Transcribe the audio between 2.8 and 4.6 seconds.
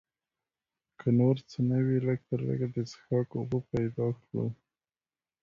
څښاک اوبه پیدا کړو.